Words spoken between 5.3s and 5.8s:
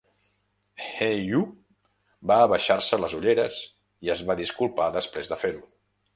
de fer-ho.